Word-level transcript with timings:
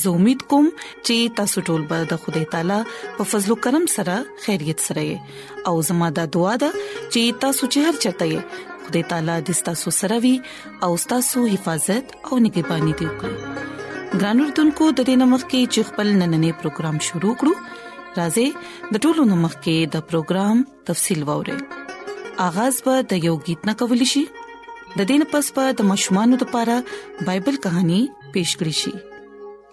زه 0.00 0.10
امید 0.16 0.42
کوم 0.50 0.68
چې 1.06 1.16
تاسو 1.40 1.62
ټول 1.68 1.82
به 1.92 2.04
د 2.12 2.18
خدای 2.24 2.44
تعالی 2.52 2.76
په 3.16 3.24
فضل 3.32 3.50
او 3.54 3.56
کرم 3.64 3.86
سره 3.96 4.16
خیریت 4.44 4.84
سره 4.86 5.02
یو 5.08 5.18
او 5.70 5.74
زما 5.88 6.08
د 6.18 6.30
دعا 6.36 6.54
د 6.62 6.66
چې 6.76 7.42
تاسو 7.46 7.68
چې 7.72 7.78
هر 7.88 7.96
چاته 8.04 8.26
یې 8.30 8.72
خدای 8.86 9.02
تعالی 9.10 9.34
دې 9.46 9.54
تاسو 9.68 9.94
سره 10.00 10.18
وي 10.26 10.34
او 10.86 10.90
تاسو 11.12 11.44
حفاظت 11.56 12.04
او 12.26 12.38
نگہبانی 12.46 12.92
دی 13.00 13.06
وکړي 13.10 13.68
ګرانو 14.20 14.48
رتونکو 14.48 14.88
د 14.94 14.98
دې 15.02 15.20
نمخ 15.22 15.44
کې 15.46 15.74
چې 15.74 15.90
خپل 15.90 16.08
نننې 16.22 16.50
پروګرام 16.60 16.96
شروع 17.10 17.34
کړو 17.44 18.18
راځي 18.22 18.48
د 18.96 19.06
ټولو 19.06 19.28
نمخ 19.34 19.52
کې 19.60 19.94
د 19.96 20.10
پروګرام 20.12 20.64
تفصیل 20.90 21.20
ووري 21.30 21.58
آغاز 22.48 22.82
به 22.88 23.06
د 23.14 23.24
یو 23.28 23.36
गीत 23.48 23.68
نه 23.72 23.78
کول 23.82 24.06
شي 24.14 24.24
د 24.98 25.06
دین 25.12 25.22
پس 25.34 25.46
پر 25.58 25.72
د 25.78 25.86
مشمانو 25.92 26.40
لپاره 26.42 26.80
بایبل 27.30 27.64
کہانی 27.68 28.00
پیښ 28.34 28.60
کړی 28.60 28.76
شي 28.82 28.92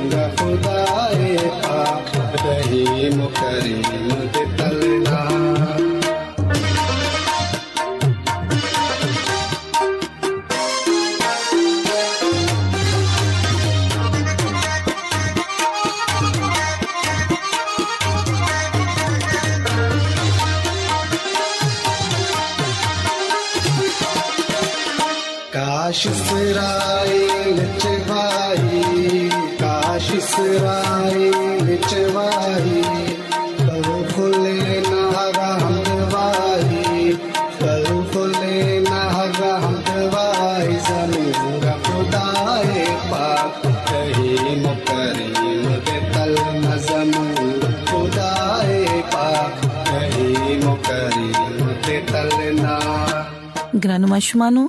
ګرانو 53.85 54.07
ماشومانو 54.15 54.63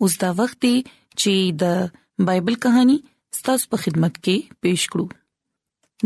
اوس 0.00 0.12
دا 0.22 0.28
وخت 0.38 0.58
دی 0.64 0.74
چې 1.20 1.32
د 1.62 1.78
بایبل 2.26 2.54
کہانی 2.64 2.96
ستاسو 3.38 3.64
په 3.72 3.76
خدمت 3.84 4.14
کې 4.24 4.36
پېښ 4.62 4.80
کړو 4.92 5.06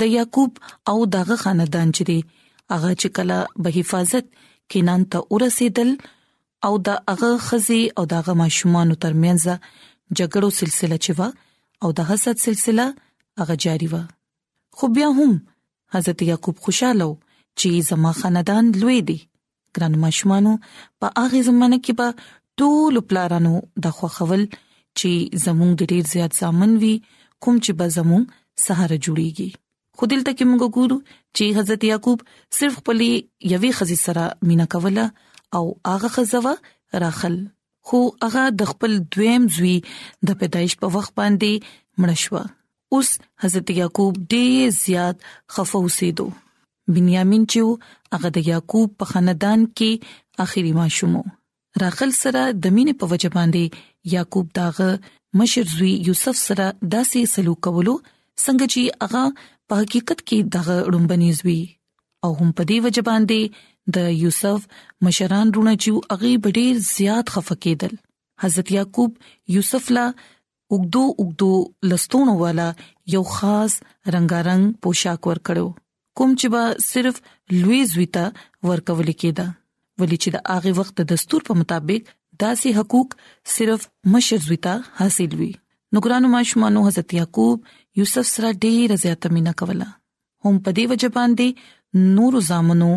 د 0.01 0.03
یعقوب 0.17 0.53
او 0.93 0.97
دغه 1.17 1.37
خاندان 1.45 1.89
چې 1.97 2.03
دی 2.09 2.21
هغه 2.75 2.91
چې 3.01 3.09
کله 3.17 3.39
به 3.65 3.69
حفاظت 3.79 4.25
کینان 4.75 5.03
ته 5.15 5.19
ورسېدل 5.35 5.91
او 6.69 6.73
د 6.91 7.01
هغه 7.13 7.31
خزي 7.49 7.81
او 8.01 8.05
دغه 8.15 8.33
ماشومان 8.43 8.89
ترمنځ 9.03 9.43
جګړو 10.19 10.49
سلسله 10.61 10.97
چې 11.05 11.13
وا 11.19 11.29
او 11.87 11.93
د 11.99 12.11
حسد 12.11 12.37
سلسله 12.47 12.87
هغه 13.43 13.55
جاری 13.65 13.89
و 13.93 14.03
خو 14.81 14.85
بیا 14.99 15.09
هم 15.21 15.33
حضرت 15.97 16.19
یعقوب 16.31 16.57
خوشاله 16.67 17.09
چې 17.59 17.69
زما 17.93 18.11
خاندان 18.21 18.65
لوی 18.85 19.01
دی 19.11 19.17
ګران 19.79 19.95
ماشومانو 20.05 20.53
په 21.01 21.07
هغه 21.23 21.39
زمانه 21.51 21.79
کې 21.85 21.95
به 22.03 22.09
ټول 22.63 22.95
پلارانو 23.11 23.55
د 23.89 23.99
خوخول 23.99 24.43
چې 24.99 25.13
زموږ 25.45 25.75
ډېر 25.91 26.03
زیات 26.15 26.33
ځامن 26.45 26.71
وي 26.85 26.95
کوم 27.43 27.57
چې 27.65 27.73
به 27.83 27.87
زموږ 27.97 28.23
سهار 28.67 28.93
جوړيږي 29.05 29.51
خو 29.99 30.05
دلته 30.13 30.33
کې 30.37 30.45
موږ 30.51 30.63
ګورو 30.79 30.99
چې 31.39 31.45
حضرت 31.59 31.83
یعقوب 31.91 32.19
صرف 32.59 32.75
خپلې 32.81 33.11
یوې 33.55 33.71
خزي 33.81 33.99
سره 34.07 34.25
مینا 34.51 34.67
کوله 34.73 35.07
او 35.59 35.65
هغه 35.93 36.09
خزوه 36.15 36.55
راخل 37.05 37.37
خو 37.91 37.99
هغه 38.25 38.45
د 38.63 38.71
خپل 38.71 38.93
دویم 39.17 39.43
زوی 39.59 39.75
د 40.31 40.41
پیدایش 40.43 40.73
په 40.85 40.95
وخت 40.97 41.13
باندې 41.21 41.53
مړشوه 42.05 42.43
اوس 42.99 43.09
حضرت 43.45 43.67
یعقوب 43.81 44.13
ډېر 44.33 44.61
زیات 44.85 45.17
خفه 45.55 45.79
اوسېدو 45.83 46.27
بنیامین 46.97 47.43
چې 47.53 47.61
هغه 48.19 48.29
د 48.39 48.51
یعقوب 48.55 48.89
په 49.03 49.15
خاندان 49.15 49.61
کې 49.79 49.91
اخیری 50.49 50.73
ماشومو 50.83 51.23
راخل 51.83 52.11
سره 52.23 52.43
د 52.63 52.65
مینې 52.75 52.95
په 53.01 53.07
وجه 53.15 53.31
باندې 53.37 53.65
یعقوب 54.17 54.47
داغه 54.61 54.91
مشر 55.41 55.65
زوی 55.79 55.93
یوسف 56.07 56.37
سره 56.47 56.67
داسې 56.93 57.21
سلوک 57.35 57.61
کولو 57.67 57.95
څنګه 58.05 58.75
چې 58.75 58.95
هغه 59.05 59.25
په 59.73 59.81
حقیقت 59.85 60.19
کې 60.29 60.39
دغه 60.55 60.75
ړومبنیز 60.93 61.39
وی 61.47 61.59
او 62.27 62.31
هم 62.41 62.49
په 62.57 62.63
دې 62.71 62.79
وجبان 62.87 63.23
دي 63.31 63.39
د 63.97 64.11
یوسف 64.23 64.67
مشران 65.07 65.53
رونه 65.57 65.73
چې 65.77 66.15
هغه 66.15 66.51
ډېر 66.57 66.81
زیات 66.89 67.33
خفقېدل 67.37 67.95
حضرت 68.45 68.73
یعقوب 68.75 69.13
یوسف 69.55 69.89
لا 69.99 70.05
وګدو 70.17 71.07
وګدو 71.23 71.49
لستونو 71.93 72.35
والا 72.43 72.69
یو 73.15 73.23
خاص 73.31 73.79
رنگارنګ 74.17 74.65
پوشاک 74.83 75.21
ورکړو 75.31 75.67
کوم 76.21 76.37
چې 76.41 76.47
به 76.55 76.65
صرف 76.91 77.23
لویز 77.63 77.97
ویتا 78.03 78.27
ورکول 78.73 79.11
کېدا 79.23 79.47
ولی 80.01 80.19
چې 80.27 80.37
د 80.37 80.49
هغه 80.57 80.77
وخت 80.81 80.95
د 81.01 81.09
دستور 81.17 81.49
په 81.49 81.61
مطابق 81.63 82.15
داسې 82.45 82.81
حقوق 82.83 83.19
صرف 83.59 83.89
مشر 84.17 84.47
زویتا 84.49 84.79
حاصل 85.01 85.39
وی 85.41 85.53
نګرانو 85.97 86.35
ماشمانو 86.39 86.89
حضرت 86.93 87.21
یعقوب 87.23 87.73
یوسف 88.01 88.27
سره 88.35 88.51
ډیره 88.65 88.97
زیاته 89.03 89.29
مینا 89.37 89.53
کوله 89.63 89.87
هم 90.45 90.53
په 90.65 90.71
دې 90.77 90.85
وجه 90.93 91.09
باندې 91.17 91.49
نور 92.19 92.33
زامنو 92.49 92.89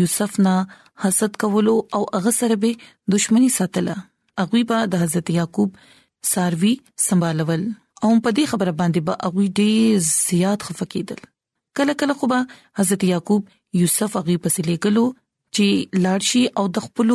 یوسف 0.00 0.32
نه 0.46 0.56
حسد 1.04 1.32
کولو 1.44 1.74
او 1.98 2.02
هغه 2.16 2.32
سره 2.40 2.54
به 2.62 2.70
دښمنی 3.14 3.50
ساتله 3.58 3.94
هغه 4.42 4.60
به 4.70 4.78
د 4.94 5.04
حضرت 5.04 5.28
یعقوب 5.38 5.70
ساروی 6.32 6.72
سنبالول 7.06 7.62
او 8.04 8.10
په 8.24 8.30
دې 8.36 8.44
خبره 8.52 8.72
باندې 8.80 9.00
به 9.10 9.10
با 9.10 9.34
هغه 9.34 9.50
ډیر 9.62 10.08
زیات 10.12 10.60
خفقیدل 10.70 11.20
کله 11.80 11.92
کله 12.02 12.14
خو 12.22 12.30
به 12.34 12.40
حضرت 12.82 13.02
یعقوب 13.12 13.42
یوسف 13.82 14.10
هغه 14.22 14.36
پسې 14.44 14.60
لګلو 14.70 15.04
چې 15.54 15.66
لاړشي 16.04 16.42
او 16.60 16.64
د 16.78 16.90
خپل 16.90 17.08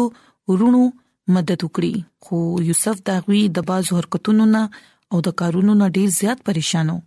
ورونو 0.49 0.83
مدد 1.35 1.59
وکړي 1.65 1.93
خو 2.25 2.37
یوسف 2.69 2.97
داوی 3.09 3.41
د 3.59 3.71
بازو 3.71 3.97
حرکتونو 3.99 4.45
نه 4.55 4.63
او 5.11 5.17
د 5.27 5.41
کارونو 5.41 5.73
نه 5.83 5.87
ډیر 5.99 6.09
زیات 6.21 6.39
پریشانو 6.49 6.97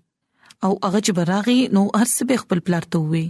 او 0.64 0.70
هغه 0.84 0.98
چې 1.06 1.12
براغي 1.18 1.56
نو 1.76 1.80
هرڅه 2.00 2.24
به 2.32 2.36
خپل 2.42 2.60
پلار 2.66 2.84
ته 2.94 3.08
وي 3.14 3.22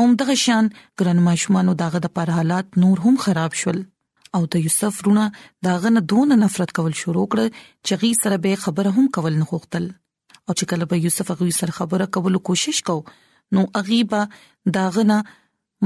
او 0.00 0.04
دغه 0.22 0.36
شان 0.42 0.70
ګرن 1.02 1.18
ماشومانو 1.26 1.74
داغه 1.82 2.00
د 2.04 2.12
پر 2.18 2.32
حالات 2.36 2.78
نور 2.84 3.02
هم 3.06 3.18
خراب 3.24 3.56
شول 3.62 3.80
او 4.38 4.40
د 4.54 4.64
یوسف 4.68 5.00
رونه 5.08 5.26
داغه 5.68 5.92
نه 5.96 6.02
دون 6.12 6.32
نفرت 6.44 6.72
کول 6.80 6.96
شروع 7.02 7.26
کړ 7.34 7.58
چې 7.58 8.02
غي 8.04 8.12
سره 8.22 8.38
به 8.46 8.54
خبره 8.64 8.94
هم 8.98 9.10
کول 9.18 9.36
نه 9.42 9.48
غوښتل 9.52 9.88
او 9.90 10.56
چې 10.56 10.72
کله 10.72 10.88
به 10.92 11.02
یوسف 11.06 11.34
غوي 11.42 11.54
سره 11.58 11.76
خبره 11.82 12.08
کول 12.18 12.40
کوشش 12.52 12.80
کو 12.90 12.96
نو 13.58 13.66
غیبه 13.90 14.22
داغه 14.78 15.06
نه 15.12 15.20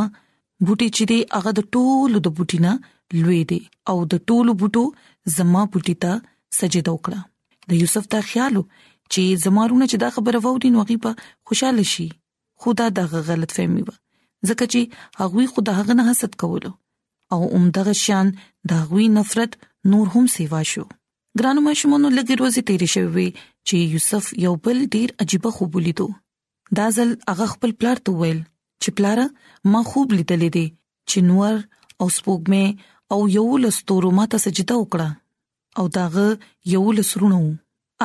بوټي 0.65 0.89
چې 0.97 1.03
دی 1.13 1.19
هغه 1.37 1.51
د 1.59 1.67
ټولو 1.77 2.17
د 2.27 2.35
بوټینا 2.39 2.73
لوی 3.21 3.39
دی 3.53 3.59
او 3.93 3.97
د 4.13 4.23
ټولو 4.33 4.51
بوټو 4.63 4.83
زما 5.39 5.61
بوټی 5.73 5.95
ته 6.05 6.11
سجده 6.59 6.91
وکړه 6.97 7.19
د 7.73 7.81
یوسف 7.81 8.05
ته 8.15 8.19
خیالو 8.29 8.63
چې 9.13 9.23
زمارونه 9.47 9.85
چې 9.91 9.97
دا 10.05 10.09
خبره 10.19 10.39
ووري 10.45 10.69
نو 10.77 10.85
غي 10.91 10.97
په 11.07 11.11
خوشاله 11.49 11.85
شي 11.95 12.07
خدا 12.65 12.87
دغه 13.01 13.21
غلط 13.31 13.55
فهمي 13.57 13.83
و 13.87 13.91
ځکه 14.49 14.65
چې 14.71 14.81
هغه 15.23 15.51
خدا 15.57 15.71
هغه 15.81 15.97
نه 15.99 16.07
حسد 16.11 16.37
کولو 16.45 16.71
او 17.35 17.41
عمدغه 17.57 17.93
شان 18.03 18.31
دا 18.71 18.79
غوي 18.89 19.07
نفرت 19.19 19.59
نور 19.91 20.07
هم 20.15 20.25
سیوا 20.35 20.61
شو 20.71 20.83
ګرانو 21.39 21.61
ماشومانو 21.65 22.09
لګي 22.15 22.35
روزي 22.39 22.61
تیرې 22.69 22.87
شوې 22.93 23.09
وي 23.15 23.27
چې 23.67 23.75
یوسف 23.93 24.25
یو 24.45 24.51
بل 24.65 24.77
ډیر 24.95 25.09
عجیب 25.25 25.43
خوب 25.57 25.71
لیدو 25.85 26.07
دا 26.79 26.85
ځل 26.95 27.09
هغه 27.29 27.45
خپل 27.53 27.71
پلار 27.83 27.97
ته 28.09 28.15
ویل 28.23 28.39
چې 28.81 28.89
پلار 28.97 29.17
ما 29.75 29.81
خوب 29.91 30.07
لیدلې 30.17 30.49
دي 30.55 30.65
چې 31.09 31.17
نور 31.29 31.53
او 31.99 32.05
سپوږمې 32.17 32.67
او 33.15 33.19
یو 33.37 33.45
لستورو 33.67 34.09
ماته 34.19 34.37
سجده 34.47 34.75
وکړه 34.79 35.09
او 35.81 35.85
داغه 35.97 36.27
یو 36.75 36.83
لسرونو 36.99 37.41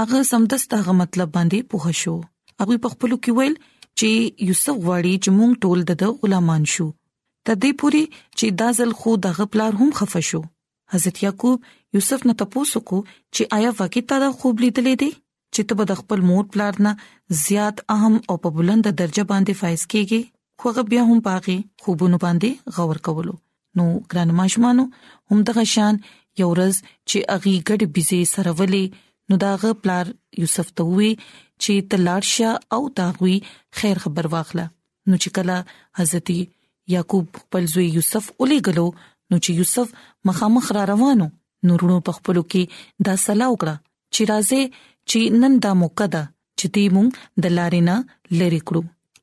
هغه 0.00 0.22
سمدسته 0.32 0.74
هغه 0.84 0.96
مطلب 1.02 1.34
باندې 1.38 1.72
پوه 1.74 2.00
شو 2.02 2.16
هغه 2.60 2.76
په 2.86 2.96
خپل 2.96 3.10
کې 3.20 3.38
ویل 3.38 3.54
چې 3.98 4.10
یوسف 4.50 4.76
غواړي 4.86 5.14
چې 5.24 5.30
مونږ 5.38 5.52
ټول 5.66 5.78
د 5.90 6.18
غلامان 6.22 6.64
شو 6.74 6.88
تدې 7.46 7.70
پوری 7.82 8.04
چې 8.38 8.46
دا 8.62 8.68
ځل 8.80 8.90
خو 9.02 9.10
دغه 9.28 9.52
پلار 9.56 9.72
هم 9.82 9.90
خفه 10.02 10.20
شو 10.30 10.42
حضرت 10.94 11.18
یعقوب 11.22 11.60
یوسف 11.94 12.20
نه 12.28 12.34
تاسو 12.42 12.80
کو 12.90 12.98
چې 13.34 13.54
آیا 13.58 13.70
واقعتا 13.78 14.18
دا 14.24 14.30
خوب 14.42 14.60
لیدلې 14.64 14.94
دي 15.04 15.10
چې 15.54 15.68
ته 15.70 15.78
به 15.80 15.96
خپل 16.02 16.20
مور 16.30 16.44
پلار 16.56 16.78
نه 16.86 16.92
زیات 17.46 17.82
اهم 17.96 18.16
او 18.32 18.36
په 18.44 18.54
بلند 18.58 18.90
درجه 19.00 19.24
باندې 19.32 19.62
فایز 19.62 19.84
کیږي 19.92 20.22
خو 20.62 20.72
هغه 20.72 20.84
بیا 20.92 21.06
هم 21.10 21.16
باغی 21.28 21.56
خوبونه 21.86 22.18
باندې 22.26 22.78
غور 22.78 23.00
کولو 23.08 23.34
نو 23.80 23.86
ګران 24.12 24.34
ماشمانو 24.42 24.86
هم 25.32 25.40
دغه 25.50 25.64
شان 25.74 25.98
یو 26.42 26.48
ورځ 26.52 26.76
چې 26.92 27.26
اغي 27.38 27.54
ګډ 27.68 27.90
بيزي 27.98 28.20
سره 28.34 28.54
ولي 28.62 28.84
نو 29.30 29.40
داغه 29.46 29.74
پلار 29.84 30.12
یوسف 30.44 30.72
ته 30.80 30.88
وی 30.98 31.10
چې 31.20 31.90
تلارشا 31.94 32.52
او 32.76 32.80
داغوي 33.02 33.34
خیر 33.80 34.02
خبر 34.06 34.30
واخله 34.36 34.64
نو 34.66 35.18
چې 35.18 35.36
کله 35.38 36.00
حضرت 36.02 36.32
یعقوب 36.94 37.40
خپل 37.42 37.68
زوی 37.76 37.86
یوسف 37.98 38.30
اولی 38.36 38.58
غلو 38.66 38.88
نو 39.30 39.36
چې 39.44 39.50
یوسف 39.60 39.88
مخامخ 40.28 40.66
را 40.76 40.82
روانو 40.92 41.26
نورونو 41.70 41.96
په 42.08 42.12
خپل 42.18 42.36
کې 42.50 42.62
دا 43.08 43.14
سلا 43.24 43.46
وکړه 43.50 43.74
چې 44.14 44.22
راځي 44.32 44.60
چې 45.10 45.18
نن 45.44 45.52
دا 45.66 45.72
موقع 45.84 46.06
ده 46.14 46.22
چې 46.58 46.66
دې 46.74 46.84
مونږ 46.94 47.08
د 47.46 47.56
لارې 47.56 47.80
نه 47.88 47.96
لری 48.42 48.60
کړو 48.70 48.82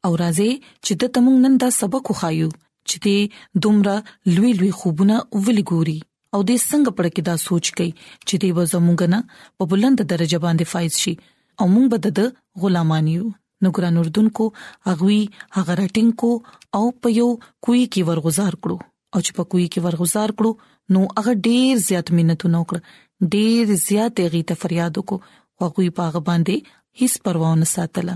او 0.09 0.17
راځي 0.23 0.49
چې 0.85 0.93
د 1.03 1.13
تمون 1.19 1.35
نن 1.47 1.53
دا 1.65 1.69
سبق 1.79 2.03
وخایو 2.13 2.49
چې 2.89 2.97
دې 3.05 3.19
دومره 3.63 3.95
لوی 4.37 4.51
لوی 4.61 4.71
خوبونه 4.81 5.15
ولې 5.43 5.63
ګوري 5.71 5.99
او 6.33 6.39
دې 6.49 6.57
څنګه 6.69 6.91
پړ 6.97 7.05
کې 7.13 7.21
دا 7.29 7.35
سوچ 7.47 7.65
کړي 7.75 7.91
چې 8.27 8.35
دې 8.41 8.49
وزمونږ 8.57 8.99
نه 9.13 9.19
په 9.61 9.73
بلند 9.73 9.99
درجه 10.13 10.39
باندې 10.45 10.65
فایز 10.71 10.93
شي 11.05 11.13
او 11.59 11.65
مونږ 11.73 11.85
به 11.93 11.97
د 12.17 12.19
غلامانیو 12.63 13.25
نو 13.65 13.69
ګران 13.75 13.95
اردن 14.01 14.25
کو 14.37 14.45
اغوي 14.93 15.21
هغه 15.57 15.73
رټینګ 15.81 16.11
کو 16.23 16.31
او 16.79 16.83
په 17.01 17.07
یو 17.19 17.29
کوی 17.65 17.83
کې 17.91 18.01
ورغزار 18.09 18.53
کړو 18.63 18.77
او 19.15 19.21
چې 19.25 19.33
په 19.39 19.43
کوی 19.53 19.65
کې 19.73 19.81
ورغزار 19.85 20.31
کړو 20.39 20.95
نو 20.95 21.01
هغه 21.17 21.33
ډیر 21.47 21.81
زیات 21.87 22.11
مننتونه 22.19 22.61
وکړه 22.61 23.29
ډیر 23.35 23.73
زیات 23.87 24.13
هغه 24.25 24.41
ته 24.51 24.61
فریاد 24.61 24.93
وکړو 24.99 25.39
خو 25.59 25.69
کوی 25.75 25.89
پاغه 25.99 26.21
باندې 26.29 26.73
هیڅ 27.01 27.13
پروا 27.27 27.51
نه 27.61 27.67
ساتله 27.73 28.15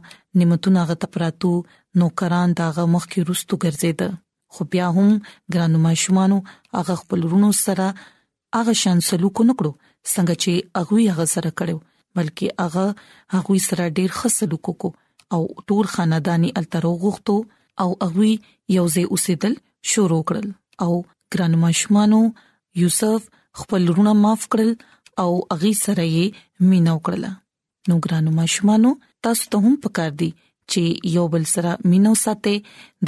نعمتونه 0.40 0.86
غته 0.92 1.12
پراتو 1.18 1.52
نوکران 2.02 2.56
داغه 2.64 2.88
مخ 2.96 3.04
کې 3.12 3.30
رستو 3.32 3.60
ګرځیدل 3.66 4.16
خو 4.54 4.64
بیا 4.72 4.86
هم 4.96 5.08
ګرانو 5.54 5.78
ماشومانو 5.86 6.38
هغه 6.76 6.94
خپل 7.02 7.20
ورونو 7.26 7.50
سره 7.64 7.86
هغه 8.56 8.72
شان 8.82 8.98
سلوک 9.08 9.36
نکړو 9.50 9.72
څنګه 10.12 10.34
چې 10.42 10.52
هغه 10.78 10.96
هغه 11.16 11.26
سره 11.34 11.50
کړو 11.58 11.76
بلکې 12.16 12.46
هغه 12.62 12.86
هغه 13.36 13.54
سره 13.68 13.88
ډیر 13.98 14.10
ښه 14.18 14.28
سلوک 14.38 14.64
وکړو 14.68 14.96
او 15.36 15.40
ټول 15.72 15.86
خاندانی 15.96 16.50
الترو 16.60 16.92
غوښتو 17.02 17.36
او 17.86 17.90
هغه 18.04 18.24
یوځای 18.76 19.06
اوسېدل 19.12 19.54
شروع 19.94 20.22
کړل 20.32 20.48
او 20.86 20.92
ګرانو 21.36 21.62
ماشومانو 21.66 22.20
یوسف 22.84 23.20
خپل 23.62 23.82
ورونه 23.90 24.12
معاف 24.22 24.42
کړل 24.52 24.70
او 25.26 25.30
هغه 25.52 25.70
سره 25.84 26.04
یې 26.16 26.26
مینا 26.72 26.92
وکړه 26.98 27.30
نو 27.92 28.00
ګرانو 28.08 28.30
ماشومانو 28.40 28.90
تاسو 29.26 29.42
ته 29.54 29.62
هم 29.66 29.74
پکار 29.86 30.10
دی 30.24 30.30
چې 30.74 30.82
یو 31.16 31.26
بل 31.34 31.44
سره 31.54 31.70
مينو 31.92 32.12
ساتي 32.24 32.54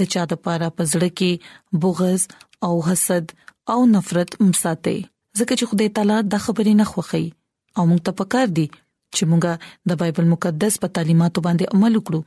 د 0.03 0.11
چا 0.15 0.23
د 0.33 0.41
پاره 0.47 0.69
پزړه 0.77 1.11
کې 1.19 1.33
بغض 1.85 2.23
او 2.69 2.75
حسد 2.89 3.27
او 3.75 3.79
نفرت 3.95 4.31
مساتي 4.49 4.97
ځکه 5.39 5.53
چې 5.59 5.65
خدای 5.73 5.89
تعالی 5.99 6.19
د 6.35 6.45
خبرې 6.45 6.73
نه 6.83 6.87
خوخي 6.93 7.25
او 7.77 7.83
موږ 7.91 8.01
ته 8.09 8.13
پکار 8.23 8.49
دي 8.61 8.67
چې 9.15 9.23
موږ 9.31 9.43
د 9.93 10.03
بایبل 10.05 10.27
مقدس 10.35 10.75
په 10.85 10.89
تعلیماتو 10.99 11.39
باندې 11.47 11.73
عمل 11.79 11.93
وکړو 11.97 12.21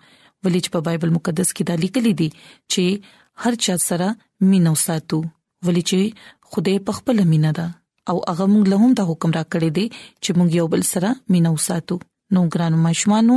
ولې 0.43 0.59
چې 0.63 0.69
په 0.77 0.87
بایبل 0.89 1.11
مقدس 1.17 1.49
کې 1.55 1.63
دا 1.69 1.75
لیکل 1.83 2.05
دي 2.23 2.29
چې 2.71 2.85
هر 3.45 3.53
چا 3.67 3.75
سره 3.89 4.07
مينو 4.53 4.73
ساتو 4.85 5.19
ولې 5.65 5.83
چې 5.89 6.01
خدای 6.55 6.77
په 6.89 7.01
خپل 7.01 7.17
مینا 7.35 7.51
ده 7.59 7.67
او 8.11 8.15
هغه 8.29 8.45
موږ 8.55 8.65
له 8.73 8.77
هم 8.85 8.91
دا 8.99 9.03
حکم 9.11 9.31
را 9.37 9.43
کړی 9.53 9.69
دی 9.77 9.85
چې 10.23 10.31
موږ 10.39 10.49
یو 10.59 10.65
بل 10.73 10.83
سره 10.95 11.13
مينو 11.35 11.53
ساتو 11.67 11.95
نو 12.33 12.41
ګرانو 12.53 12.77
مشمانو 12.87 13.35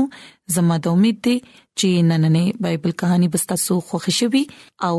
زما 0.56 0.74
د 0.84 0.96
امید 0.96 1.16
دی 1.24 1.36
چې 1.78 1.88
نننې 2.10 2.46
بایبل 2.66 2.92
کہانی 3.02 3.28
بستا 3.34 3.54
سو 3.66 3.74
خوښ 3.88 4.04
شي 4.20 4.26
او 4.88 4.96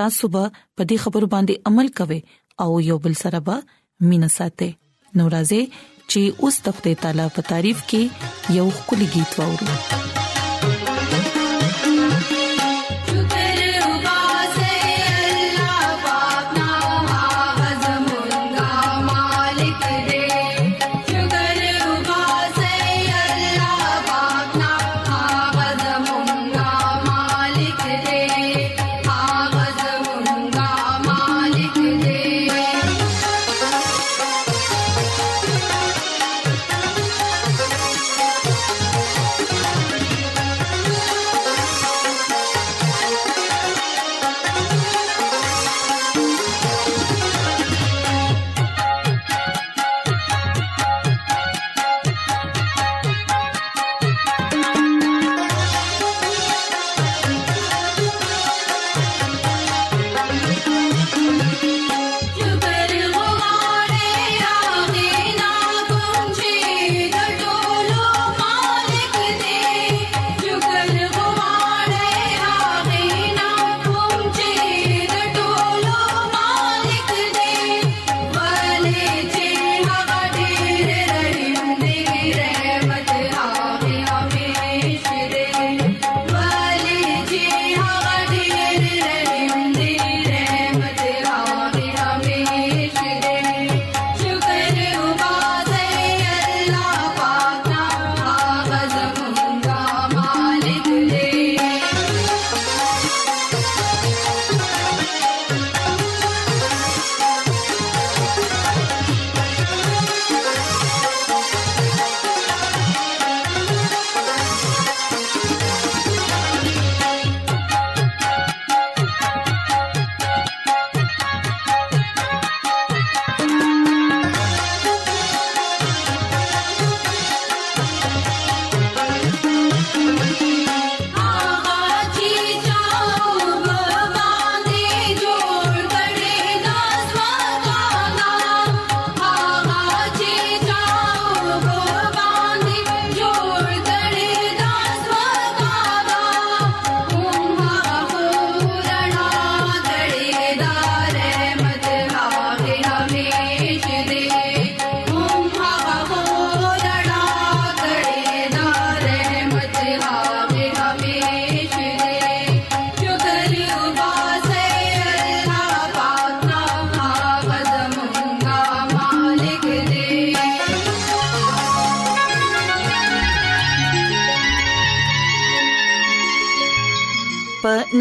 تاسو 0.00 0.24
به 0.34 0.44
په 0.76 0.82
دې 0.90 0.96
خبرو 1.06 1.26
باندې 1.34 1.54
عمل 1.68 1.88
کوئ 1.98 2.20
او 2.66 2.70
یو 2.90 2.98
بل 3.08 3.14
سره 3.24 3.38
به 3.46 3.56
مینا 4.12 4.28
ساتئ 4.38 4.70
نو 5.20 5.28
راځي 5.34 5.62
چې 6.10 6.20
اوس 6.46 6.56
د 6.68 6.78
خپل 6.78 6.92
تعالی 7.02 7.26
په 7.36 7.40
تعریف 7.50 7.78
کې 7.92 8.02
یو 8.60 8.66
خولي 8.84 9.08
गीत 9.14 9.30
وورو 9.42 9.68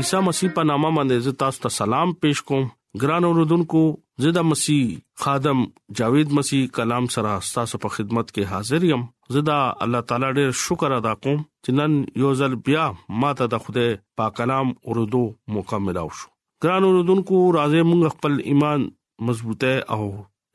عیسی 0.00 0.16
مسیح 0.24 0.48
په 0.56 0.62
نامه 0.68 0.88
باندې 0.96 1.36
تاسو 1.42 1.60
ته 1.64 1.74
سلام 1.74 2.10
پېښ 2.22 2.40
کوم 2.48 2.64
ګران 3.02 3.26
اوردونکو 3.28 3.78
زدا 4.24 4.40
مسیح 4.48 4.88
خادم 5.22 5.60
جاوید 6.00 6.32
مسیح 6.38 6.64
کلام 6.78 7.06
سره 7.14 7.30
تاسو 7.52 7.78
په 7.84 7.90
خدمت 7.94 8.32
کې 8.32 8.50
حاضر 8.50 8.82
یم 8.88 9.04
زدا 9.36 9.54
الله 9.86 10.06
تعالی 10.10 10.28
ډېر 10.38 10.58
شکر 10.62 10.94
ادا 10.96 11.14
کوم 11.26 11.38
چې 11.40 11.78
نن 11.80 11.94
یو 12.24 12.32
ځل 12.42 12.56
بیا 12.68 12.82
ماته 13.24 13.46
د 13.54 13.62
خوده 13.68 13.84
پاک 14.22 14.36
کلام 14.42 14.72
اوردو 14.90 15.22
مکمل 15.58 16.00
او 16.02 16.06
شو 16.18 16.30
ګران 16.66 16.88
اوردونکو 16.90 17.40
راځي 17.58 17.82
موږ 17.92 18.16
خپل 18.16 18.36
ایمان 18.52 18.84
مضبوطه 19.30 19.70
او 19.96 20.10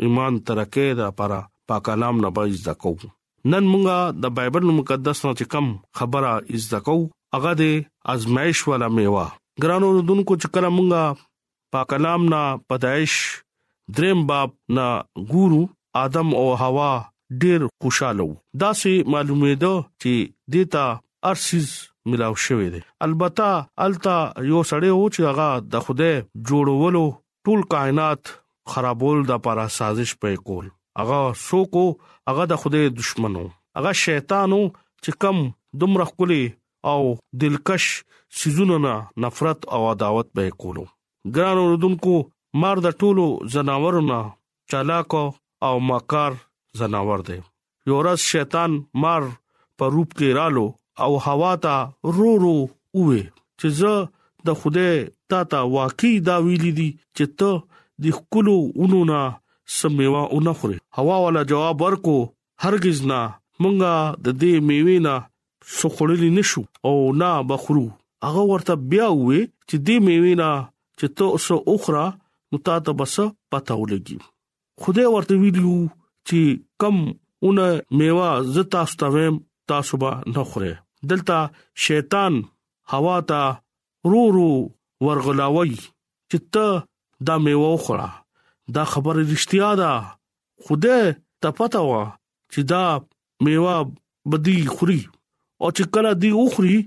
ایمان 0.10 0.38
ترکه 0.52 1.00
دا 1.02 1.08
پره 1.24 1.42
پاک 1.74 1.86
کلام 1.92 2.22
نه 2.28 2.32
بځ 2.40 2.66
دکو 2.70 2.94
نن 3.08 3.72
موږ 3.72 4.22
د 4.28 4.36
بایبل 4.42 4.72
مقدس 4.82 5.24
نه 5.30 5.50
کم 5.56 5.72
خبره 6.02 6.36
از 6.60 6.70
دکو 6.76 7.00
هغه 7.36 7.52
د 7.60 7.66
ازمائش 8.14 8.62
والا 8.70 8.88
میوه 8.96 9.28
ګرانو 9.66 9.90
دونکو 10.10 10.36
چې 10.42 10.56
کله 10.56 10.70
مونږه 10.78 11.22
پاک 11.76 11.86
کلام 11.94 12.24
نه 12.34 12.40
پدایش 12.72 13.18
دریم 14.00 14.24
باب 14.32 14.56
نه 14.80 14.88
ګورو 15.36 15.62
ادم 16.02 16.34
او 16.42 16.44
حوا 16.64 16.90
ډیر 17.44 17.64
خوشاله 17.86 18.26
وو 18.30 18.36
دا 18.64 18.72
سه 18.82 19.14
معلومه 19.16 19.54
ده 19.64 19.72
چې 20.04 20.36
دیتا 20.56 20.84
ارسیز 21.32 21.72
ملاو 22.12 22.38
شوې 22.46 22.70
ده 22.76 22.82
البته 23.06 23.48
التا 23.88 24.18
یو 24.52 24.64
سړی 24.72 24.92
و 24.92 25.16
چې 25.16 25.32
هغه 25.32 25.50
د 25.76 25.88
خوده 25.88 26.12
جوړولو 26.50 27.06
ټول 27.48 27.66
کائنات 27.76 28.34
خرابول 28.76 29.24
د 29.34 29.44
پاره 29.48 29.68
سازش 29.80 30.14
پې 30.20 30.46
کول 30.50 30.70
هغه 31.04 31.22
سوکو 31.46 31.86
هغه 32.32 32.50
د 32.54 32.62
خوده 32.64 32.84
دشمنو 33.02 33.46
هغه 33.80 33.96
شیطانو 34.06 34.62
چې 34.72 35.24
کم 35.26 35.44
دومره 35.84 36.10
خولي 36.12 36.44
او 36.84 37.18
دلکش 37.40 38.04
سيزونو 38.30 38.78
نه 38.78 39.08
نفرت 39.18 39.66
او 39.66 39.92
عداوت 39.92 40.28
به 40.36 40.50
کولو 40.50 40.84
ګران 41.36 41.58
اوردونکو 41.58 42.16
مار 42.62 42.78
د 42.86 42.90
ټولو 43.02 43.26
زناورونو 43.54 44.22
چالاک 44.72 45.14
او 45.68 45.76
مکار 45.90 46.32
زناور 46.80 47.20
دی 47.28 47.38
یورس 47.90 48.22
شیطان 48.32 48.72
مار 49.02 49.22
په 49.78 49.86
روپ 49.96 50.10
کې 50.18 50.28
رالو 50.38 50.68
او 51.04 51.12
هوا 51.28 51.54
ته 51.64 51.76
رو 52.16 52.30
رو 52.44 52.56
وې 53.06 53.22
چې 53.60 53.68
زه 53.80 53.94
د 54.50 54.58
خوده 54.62 54.90
تا 55.32 55.40
ته 55.52 55.60
واقعي 55.78 56.16
دا 56.28 56.36
ویلې 56.46 56.72
دي 56.80 56.90
چې 57.16 57.26
ته 57.40 57.52
د 58.04 58.18
خپلو 58.18 58.56
اونونو 58.78 59.20
سمېوا 59.80 60.24
اونخره 60.36 60.78
هوا 61.02 61.18
والا 61.24 61.44
جواب 61.52 61.78
ورکو 61.86 62.18
هرگز 62.66 63.00
نه 63.12 63.20
مونږه 63.62 63.94
د 64.26 64.28
دې 64.42 64.54
میوې 64.70 64.98
نه 65.08 65.16
شو 65.76 65.88
خړلې 65.96 66.30
نشو 66.38 66.62
او 66.88 66.94
نه 67.22 67.30
بخرو 67.52 67.86
هغه 68.26 68.44
ورته 68.52 68.74
بیا 68.92 69.08
وې 69.26 69.42
چې 69.70 69.76
دې 69.88 69.98
میوې 70.08 70.34
نه 70.42 70.50
چې 71.00 71.06
تو 71.18 71.28
سو 71.48 71.56
اخرى 71.76 72.06
نو 72.52 72.58
تا 72.68 72.76
ته 72.86 72.92
بس 73.00 73.16
پته 73.52 73.74
ولګي 73.82 74.18
خدای 74.86 75.08
ورته 75.12 75.36
ویلو 75.42 75.78
چې 76.28 76.40
کم 76.82 76.98
اون 77.46 77.58
میوا 78.00 78.30
زتا 78.56 78.82
ستویم 78.94 79.36
تاسو 79.70 79.96
به 80.02 80.10
نه 80.34 80.42
خوره 80.50 80.74
دلته 81.12 81.38
شیطان 81.86 82.34
هوا 82.94 83.18
ته 83.30 83.42
رو 84.12 84.24
رو 84.38 84.50
ورغلاوي 85.06 85.76
چې 86.30 86.38
ته 86.56 86.66
دا 87.30 87.36
میوه 87.46 87.72
خوره 87.86 88.10
دا 88.76 88.84
خبره 88.94 89.22
رښتیا 89.32 89.72
ده 89.82 89.94
خدای 90.66 91.02
ته 91.44 91.50
پته 91.62 91.82
و 91.90 92.06
چې 92.54 92.62
دا 92.74 92.84
میوه 93.48 93.76
بدی 94.32 94.58
خوري 94.76 95.02
او 95.64 95.70
چې 95.78 95.94
کله 95.96 96.12
دی 96.22 96.30
اوخري 96.44 96.78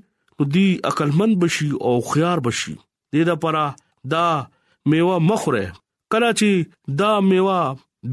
نو 0.40 0.44
دی 0.54 0.64
عقلمند 0.90 1.36
بشي 1.42 1.66
او 1.90 1.94
خيار 2.12 2.40
بشي 2.46 2.72
دې 2.78 3.28
دا 3.30 3.34
پرا 3.44 3.66
دا 4.14 4.22
میوه 4.92 5.18
مخره 5.26 5.64
کله 6.14 6.30
چې 6.40 6.96
دا 7.02 7.10
میوه 7.26 7.60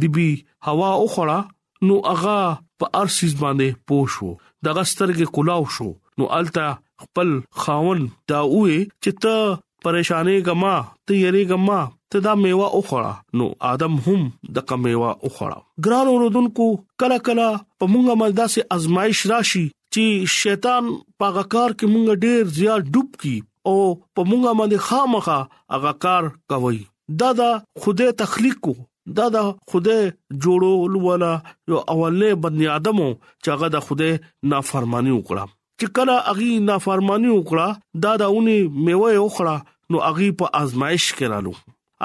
دبي 0.03 0.27
هوا 0.67 0.91
اوخړه 0.97 1.89
نو 1.89 1.97
هغه 2.09 2.37
په 2.83 3.01
ارسیز 3.03 3.33
باندې 3.41 3.81
پوښو 3.91 4.29
د 4.67 4.77
غسترګې 4.79 5.35
کلاو 5.37 5.65
شو 5.77 5.89
نو 6.21 6.29
التا 6.39 6.67
خپل 7.03 7.33
خاون 7.63 8.05
دا 8.33 8.41
وې 8.53 8.87
چې 8.89 9.25
ته 9.25 9.51
پریشانې 9.85 10.45
غما 10.49 10.75
ته 11.09 11.19
یری 11.25 11.43
غما 11.51 11.79
ته 12.13 12.23
دا 12.29 12.35
میوه 12.45 12.71
اوخړه 12.71 13.41
نو 13.41 13.51
ادم 13.73 13.99
هم 14.07 14.29
د 14.57 14.65
کمیوه 14.71 15.11
اوخړه 15.17 15.59
ګران 15.87 16.13
اوردونکو 16.15 16.69
کلا 17.03 17.17
کلا 17.29 17.49
په 17.51 17.93
مونږه 17.93 18.23
ملدا 18.23 18.47
سي 18.55 18.65
ازمایش 18.77 19.25
راشي 19.33 19.67
چې 19.95 20.03
شیطان 20.39 20.85
پاګه 21.21 21.43
کار 21.53 21.69
کې 21.77 21.85
مونږ 21.93 22.07
ډیر 22.25 22.39
زیات 22.57 22.83
ډوب 22.93 23.09
کی 23.23 23.35
او 23.69 23.75
په 24.17 24.21
مونږه 24.29 24.51
باندې 24.59 24.77
خامخه 24.87 25.39
هغه 25.73 25.91
کار 26.05 26.29
کوي 26.53 26.79
دا 27.23 27.31
دا 27.39 27.49
خوده 27.81 28.07
تخلیق 28.21 28.57
کو 28.67 28.73
دا 29.17 29.25
دا 29.35 29.41
خوده 29.71 29.97
جوړول 30.43 30.93
ولا 31.07 31.33
یو 31.71 31.79
اولې 31.93 32.31
بنی 32.45 32.67
ادمو 32.77 33.09
چې 33.43 33.49
هغه 33.53 33.69
د 33.75 33.85
خوده 33.89 34.09
نافرمانی 34.53 35.13
وکړه 35.15 35.45
چې 35.79 35.95
کله 35.99 36.15
اغي 36.33 36.49
نافرمانی 36.71 37.31
وکړه 37.35 38.01
دا 38.07 38.13
داونه 38.23 38.55
میوه 38.87 39.11
وخړه 39.25 39.55
نو 39.93 40.03
اغي 40.11 40.31
په 40.41 40.63
آزمائش 40.63 41.07
کې 41.17 41.31
رالو 41.33 41.55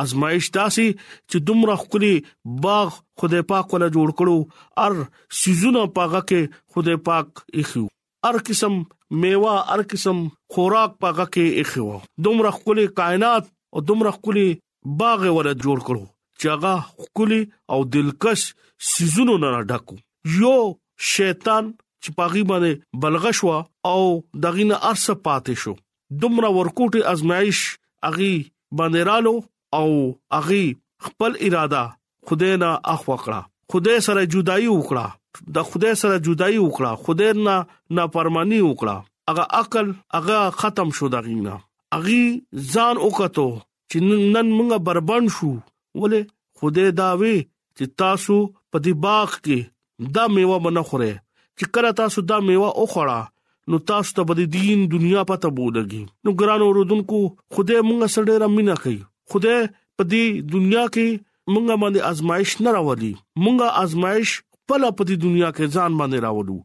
ازمایش 0.03 0.49
تاسو 0.57 0.85
چې 0.87 1.45
دومره 1.50 1.75
خوري 1.83 2.12
باغ 2.65 2.97
خدای 3.23 3.45
پاک 3.53 3.75
ولا 3.76 3.88
جوړ 3.95 4.17
کړو 4.21 4.87
ار 4.87 5.37
سيزونه 5.43 5.85
پاګه 5.99 6.23
کې 6.31 6.65
خدای 6.75 6.97
پاک 7.09 7.45
اخیو 7.62 7.85
ار 8.31 8.38
قسم 8.49 8.76
میوه 9.25 9.55
ار 9.76 9.85
قسم 9.95 10.21
خوراک 10.57 10.97
پاګه 11.05 11.31
کې 11.37 11.65
اخیو 11.65 12.26
دومره 12.29 12.53
خولي 12.59 12.87
کائنات 13.00 13.50
او 13.76 13.85
دومره 13.93 14.15
خولي 14.19 14.45
باغ 15.04 15.26
ولا 15.39 15.56
جوړ 15.65 15.87
کړو 15.89 16.04
چاغه 16.45 17.09
خولي 17.09 17.41
او 17.76 17.80
دلکش 17.97 18.45
سيزونو 18.93 19.39
نه 19.47 19.54
ډکو 19.73 19.99
یو 20.43 20.56
شیطان 21.15 21.73
چې 21.75 22.21
پاغي 22.21 22.47
باندې 22.52 23.04
بلغش 23.06 23.45
وا 23.50 23.59
او 23.95 23.99
دغینه 24.49 24.82
ارسه 24.93 25.19
پاتې 25.26 25.67
شو 25.67 25.76
دومره 26.25 26.52
ورکوټي 26.61 27.06
ازمایش 27.13 27.65
اغي 28.11 28.35
باندې 28.80 29.06
رالو 29.11 29.37
او 29.78 30.19
اغي 30.39 30.65
خپل 31.04 31.32
اراده 31.47 31.82
خدای 32.28 32.54
نه 32.62 32.71
اخوا 32.95 33.17
کړه 33.25 33.41
خدای 33.73 33.99
سره 34.06 34.23
جدائی 34.34 34.69
وکړه 34.76 35.06
د 35.56 35.69
خدای 35.71 35.95
سره 36.02 36.17
جدائی 36.26 36.58
وکړه 36.67 36.91
خدای 37.04 37.30
نه 37.47 37.56
نافرمانی 37.99 38.60
وکړه 38.69 38.97
اغه 39.30 39.45
عقل 39.60 39.86
اغه 40.19 40.39
ختم 40.60 40.89
شو 40.99 41.06
دغینا 41.15 41.56
اغي 41.99 42.23
ځان 42.73 42.97
وکړو 43.04 43.49
چې 43.91 44.23
نن 44.36 44.47
موږ 44.56 44.71
بربند 44.86 45.28
شو 45.39 45.50
ولې 46.00 46.23
خدای 46.60 46.89
دا 47.00 47.10
وی 47.23 47.36
چې 47.76 47.84
تاسو 48.02 48.36
په 48.71 48.78
دې 48.84 48.93
باغ 49.06 49.30
کې 49.45 49.58
دا 50.15 50.25
میوه 50.34 50.56
باندې 50.65 50.86
خوره 50.89 51.12
چې 51.58 51.65
کله 51.75 51.91
تاسو 52.02 52.19
دا 52.30 52.39
میوه 52.49 52.71
وخوړه 52.82 53.23
نو 53.73 53.78
تاسو 53.91 54.10
ته 54.17 54.34
د 54.41 54.49
دین 54.56 54.80
دنیا 54.95 55.23
پته 55.30 55.50
بولږي 55.58 56.02
نو 56.25 56.36
ګران 56.41 56.60
اوردونکو 56.67 57.21
خدای 57.54 57.80
مونږ 57.89 58.17
سره 58.17 58.26
ډیر 58.32 58.43
امینه 58.49 58.76
کوي 58.82 59.02
خدای 59.32 59.60
په 59.97 60.02
دې 60.12 60.25
دنیا 60.54 60.84
کې 60.95 61.08
مونږه 61.52 61.75
باندې 61.82 62.00
آزمائش 62.12 62.50
نه 62.65 62.71
راوړي 62.76 63.12
مونږه 63.45 63.67
آزمائش 63.84 64.28
په 64.69 64.75
لاره 64.80 64.97
په 64.99 65.02
دې 65.08 65.17
دنیا 65.25 65.50
کې 65.56 65.67
ځان 65.76 65.93
باندې 66.00 66.19
راوړو 66.26 66.58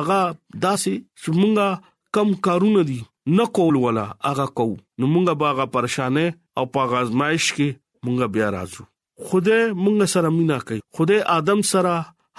اغه 0.00 0.20
داسې 0.66 0.92
چې 1.20 1.28
مونږه 1.40 1.68
کم 2.16 2.28
کارونه 2.46 2.82
دي 2.90 3.00
نه 3.38 3.44
کول 3.58 3.76
ولا 3.84 4.06
اغه 4.30 4.46
کو 4.58 4.66
نو 5.00 5.04
مونږه 5.14 5.34
باغه 5.42 5.64
پریشانې 5.76 6.26
او 6.58 6.64
په 6.74 7.00
آزمائش 7.02 7.46
کې 7.56 7.68
مونږه 8.06 8.26
بیا 8.36 8.48
راځو 8.56 8.86
خدای 9.30 9.62
مونږ 9.84 9.98
سره 10.14 10.28
مینا 10.38 10.58
کوي 10.66 10.80
خدای 10.96 11.20
ادم 11.38 11.60
سره 11.72 11.94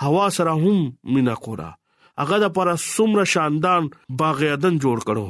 هوا 0.05 0.25
سره 0.39 0.51
هم 0.63 0.77
مینا 1.15 1.35
کوله 1.45 1.69
هغه 2.21 2.37
د 2.43 2.53
پر 2.57 2.69
سمره 2.89 3.25
شاندان 3.35 3.89
باغ 4.23 4.41
یدن 4.51 4.79
جوړ 4.83 4.97
کړو 5.09 5.27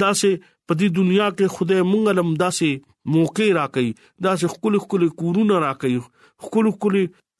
دا 0.00 0.10
سه 0.20 0.30
په 0.72 0.78
دې 0.80 0.88
دنیا 0.96 1.24
کې 1.38 1.52
خدای 1.54 1.82
مونږ 1.86 2.12
لم 2.18 2.28
داسې 2.42 2.68
موقع 3.14 3.46
راکړي 3.56 3.88
داسې 4.26 4.52
خپل 4.52 4.76
خپل 4.84 5.02
کورونه 5.22 5.56
راکړي 5.64 5.98
خپل 6.44 6.68
خپل 6.76 6.94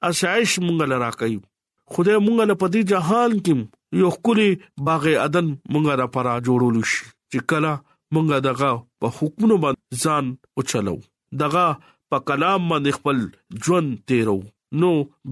آسایش 0.08 0.56
مونږ 0.64 0.88
لره 0.92 0.98
راکړي 1.04 1.38
خدای 1.96 2.18
مونږ 2.24 2.48
له 2.50 2.56
پدې 2.62 2.90
جهان 2.90 3.38
کې 3.46 4.00
یو 4.00 4.10
خپل 4.16 4.42
باغ 4.88 5.06
عدن 5.22 5.48
مونږ 5.76 5.96
را 6.02 6.06
پرا 6.16 6.34
جوړول 6.48 6.84
شي 6.94 7.06
چې 7.32 7.46
کله 7.52 7.70
مونږ 8.18 8.42
دغه 8.48 8.70
په 9.04 9.12
حکمونو 9.20 9.58
باندې 9.62 10.08
ځان 10.08 10.28
اوچلو 10.58 10.94
دغه 11.44 11.64
په 12.10 12.24
کلام 12.32 12.66
باندې 12.72 12.98
خپل 12.98 13.62
ژوند 13.68 13.94
تیرو 14.12 14.36
نو 14.82 14.90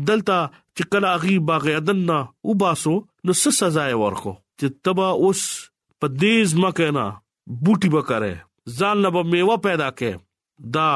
دلته 0.10 0.38
چې 0.75 0.84
کله 0.91 1.08
هغه 1.15 1.34
باغ 1.49 1.63
یدنا 1.75 2.19
او 2.45 2.51
باسو 2.62 2.93
نو 3.25 3.32
څه 3.41 3.49
سزا 3.60 3.84
یې 3.91 3.97
ورکو 4.06 4.34
چې 4.60 4.65
تبا 4.86 5.08
اوس 5.23 5.41
په 5.99 6.08
دې 6.21 6.36
ځمکه 6.51 6.88
نه 6.97 7.06
بوټي 7.63 7.89
وکړه 7.95 8.34
ځان 8.78 8.95
له 9.04 9.10
میوه 9.32 9.56
پیدا 9.67 9.89
کړي 9.97 10.13
دا 10.75 10.89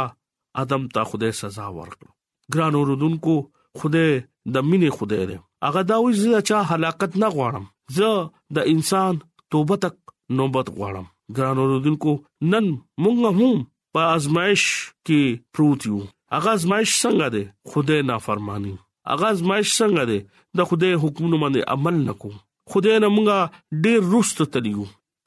ادم 0.61 0.83
ته 0.93 1.01
خوده 1.09 1.29
سزا 1.41 1.65
ورکړه 1.77 2.09
ګران 2.53 2.73
اوردونکو 2.77 3.33
خوده 3.79 4.05
د 4.53 4.69
مینه 4.69 4.89
خوده 4.97 5.15
لري 5.21 5.37
هغه 5.67 5.81
دا 5.89 5.97
وایي 6.03 6.17
چې 6.25 6.41
چا 6.49 6.57
حلاکت 6.71 7.11
نه 7.23 7.27
غواړم 7.35 7.65
زه 7.95 8.09
د 8.55 8.71
انسان 8.73 9.13
توبه 9.53 9.75
تک 9.85 9.95
نوبت 10.37 10.67
غواړم 10.77 11.05
ګران 11.37 11.57
اوردونکو 11.63 12.11
نن 12.51 12.65
مونږ 13.03 13.19
هم 13.39 13.55
په 13.93 14.01
ازمائش 14.17 14.63
کې 15.07 15.21
پروت 15.53 15.81
یو 15.89 15.97
هغه 16.35 16.49
ازمائش 16.57 16.89
څنګه 17.03 17.27
ده 17.35 17.41
خدای 17.71 18.01
نافرمانی 18.11 18.73
هغه 19.11 19.25
ازمائش 19.35 19.69
څنګه 19.81 20.03
ده 20.09 20.17
د 20.57 20.69
خدای 20.69 20.93
حکمونو 21.03 21.37
باندې 21.43 21.67
عمل 21.73 21.95
نکو 22.09 22.29
خدای 22.71 22.95
نه 23.03 23.09
مونږه 23.15 23.37
ډیر 23.83 23.99
رښت 24.13 24.37
تلیو 24.55 24.83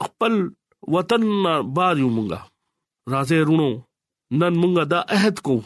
خپل 0.07 0.33
وطن 0.97 1.23
بار 1.77 1.95
یو 2.03 2.11
مونږه 2.17 2.41
راځي 3.15 3.39
رونو 3.49 3.69
نن 4.41 4.53
مونږه 4.63 4.85
دا 4.95 5.01
عہد 5.17 5.37
کو 5.47 5.57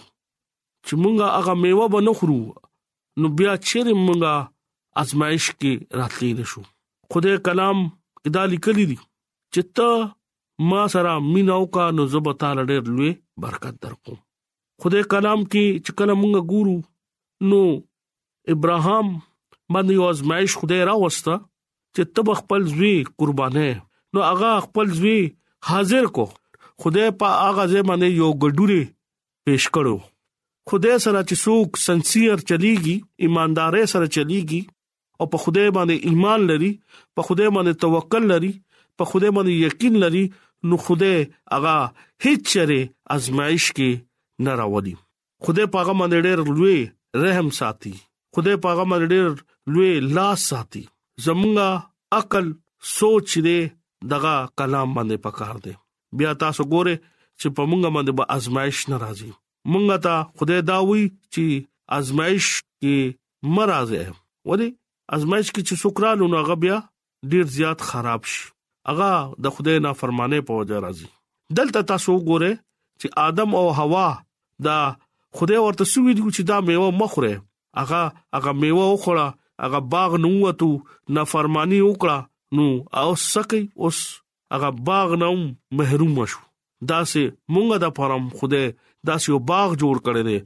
چې 0.87 0.93
مونږه 1.03 1.27
هغه 1.39 1.53
میوه 1.65 1.87
بنخرو 1.95 2.41
نو 3.21 3.27
بیا 3.39 3.53
چیرې 3.69 3.93
مونږه 4.07 4.35
ازمائش 5.03 5.45
کې 5.61 5.73
راتلی 6.01 6.33
نشو 6.41 6.63
خدای 7.13 7.37
کلام 7.47 7.79
کدا 8.25 8.43
لیکلی 8.53 8.85
دي 8.91 8.99
چې 9.55 9.63
ته 9.77 9.89
ما 10.69 10.87
سره 10.89 11.19
مينو 11.21 11.65
کا 11.77 11.91
نو 11.97 12.07
زبتا 12.13 12.53
لړ 12.57 12.83
لوي 12.97 13.13
برکت 13.45 13.75
درکو 13.83 14.15
خدای 14.85 15.03
کلام 15.15 15.45
کې 15.45 15.81
چې 15.87 15.93
کله 15.99 16.15
مونږ 16.21 16.55
ګورو 16.55 17.51
نو 17.51 17.61
ابراهام 18.55 19.13
باندې 19.73 20.09
ازمائش 20.17 20.57
خدای 20.61 20.81
را 20.91 20.95
وستا 21.03 21.37
چې 21.97 22.03
تب 22.19 22.33
خپل 22.43 22.67
زوی 22.73 22.93
قربانه 23.23 23.67
نو 24.13 24.23
هغه 24.29 24.55
خپل 24.69 24.93
زوی 25.01 25.17
حاضر 25.73 26.07
کو 26.19 26.25
خدای 26.85 27.11
په 27.25 27.43
هغه 27.45 27.65
ځمانه 27.75 28.11
یو 28.17 28.33
ګډوري 28.45 28.83
پیش 29.45 29.69
کړو 29.79 29.97
خدای 30.73 30.97
سره 31.07 31.23
چې 31.27 31.43
څوک 31.43 31.81
سنسیر 31.87 32.35
چلیږي 32.49 32.97
ایمانداري 33.29 33.85
سره 33.95 34.13
چلیږي 34.17 34.63
او 35.23 35.29
په 35.37 35.45
خدای 35.45 35.69
باندې 35.69 36.13
ایمان 36.13 36.49
لري 36.55 36.73
په 37.15 37.29
خدای 37.31 37.51
باندې 37.51 37.87
توکل 37.87 38.31
لري 38.35 38.53
په 39.01 39.05
خدای 39.13 39.31
باندې 39.37 39.63
یقین 39.69 40.01
لري 40.07 40.25
نو 40.69 40.77
خوده 40.85 41.13
هغه 41.55 41.77
هیڅ 42.25 42.41
چره 42.53 42.81
ازمایش 43.15 43.67
کې 43.77 43.91
نه 44.45 44.53
راوړي 44.61 44.95
خوده 45.45 45.65
پاغه 45.75 45.95
باندې 46.01 46.25
ډېر 46.27 46.39
لوی 46.57 46.79
رحم 47.25 47.49
ساتي 47.59 47.93
خوده 48.35 48.55
پاغه 48.67 48.85
باندې 48.91 49.13
ډېر 49.15 49.29
لوی 49.75 49.93
لاس 50.17 50.47
ساتي 50.53 50.83
زمونږه 51.27 51.69
عقل 52.21 52.47
سوچ 52.95 53.29
دې 53.47 53.61
دغه 54.13 54.35
کلام 54.59 54.89
باندې 54.97 55.19
پکار 55.27 55.55
دې 55.65 55.75
بیا 56.19 56.31
تاسو 56.43 56.69
ګوره 56.73 56.95
چې 57.41 57.57
په 57.57 57.63
مونږ 57.71 57.85
باندې 57.97 58.13
به 58.19 58.25
ازمایش 58.37 58.79
نه 58.91 58.97
راځي 59.05 59.31
مونږ 59.71 59.87
ته 60.05 60.15
خدای 60.39 60.61
دا 60.73 60.79
وی 60.89 61.03
چې 61.35 61.47
ازمایش 61.99 62.47
کې 62.83 63.55
مرزه 63.57 64.05
ودی 64.51 64.69
ازمایش 65.17 65.47
کې 65.55 65.61
چې 65.69 65.75
سکرانو 65.85 66.31
نه 66.35 66.45
غبیا 66.51 66.77
ډیر 67.31 67.45
زیات 67.57 67.79
خراب 67.89 68.23
شي 68.35 68.45
هغه 68.91 69.43
د 69.45 69.53
خدای 69.55 69.79
نه 69.87 69.93
فرمانه 70.01 70.41
په 70.51 70.59
وجه 70.61 70.81
راځي 70.87 71.09
دلته 71.59 71.83
تاسو 71.91 72.15
وګوره 72.17 72.51
چې 72.59 73.31
ادم 73.31 73.57
او 73.61 73.65
حوا 73.81 74.05
دا 74.67 74.77
خدای 75.41 75.61
ورته 75.63 75.89
سوي 75.95 76.15
دي 76.19 76.27
چې 76.37 76.49
دا 76.53 76.59
میوه 76.69 76.93
مخوره 77.03 77.33
هغه 77.81 78.03
هغه 78.37 78.55
میوه 78.63 78.87
وخوره 78.93 79.27
هغه 79.65 79.81
باغ 79.97 80.17
نو 80.27 80.31
وته 80.37 81.19
نافرمانی 81.19 81.81
وکړه 81.87 82.19
نو 82.57 82.69
او 83.03 83.09
سکی 83.27 83.63
اوس 83.87 84.01
هغه 84.57 84.71
باغ 84.91 85.17
نو 85.25 85.31
محروم 85.81 86.19
شو 86.35 86.45
دا 86.91 87.01
سه 87.15 87.25
مونږه 87.25 87.85
د 87.87 87.97
پرم 88.01 88.29
خدای 88.43 88.65
دا 89.11 89.19
سه 89.25 89.33
یو 89.33 89.43
باغ 89.53 89.69
جوړ 89.83 90.07
کړی 90.09 90.23
دی 90.29 90.39